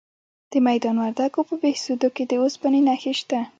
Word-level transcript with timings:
د 0.51 0.53
میدان 0.67 0.95
وردګو 0.99 1.41
په 1.49 1.55
بهسودو 1.61 2.07
کې 2.15 2.23
د 2.27 2.33
اوسپنې 2.41 2.79
نښې 2.87 3.13
شته. 3.19 3.39